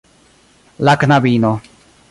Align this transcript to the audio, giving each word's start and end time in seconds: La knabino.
La 0.79 0.97
knabino. 0.97 1.61